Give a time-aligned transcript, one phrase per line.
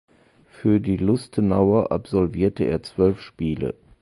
[0.47, 3.75] Für die Lustenauer absolvierte er zwölf Spiele.